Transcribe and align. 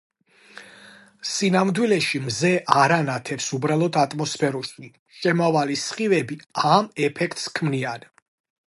სინამდვილეში 1.31 2.21
მზე 2.29 2.51
არ 2.85 2.95
ანათებს 2.97 3.51
უბრალოდ 3.59 4.01
ატმოსფეროში 4.07 4.91
შემავალი 5.21 5.79
სხივები 5.87 6.41
ამ 6.75 6.91
ეფექტს 7.11 7.49
ქმნიან 7.61 8.13